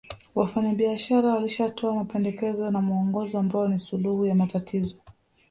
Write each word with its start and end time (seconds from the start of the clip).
Wafanyabiashara 0.35 1.33
walishatoa 1.35 1.95
mapendekezo 1.95 2.71
na 2.71 2.81
muongozo 2.81 3.39
ambao 3.39 3.67
ni 3.67 3.79
suluhu 3.79 4.25
ya 4.25 4.35
matatizo 4.35 4.95